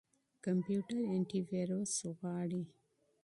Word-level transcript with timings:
کمپيوټر 0.45 0.99
انټيويروس 1.15 1.93
غواړي. 2.21 2.63